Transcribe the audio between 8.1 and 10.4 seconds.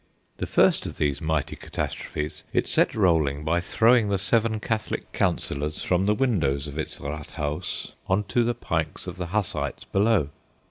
to the pikes of the Hussites below.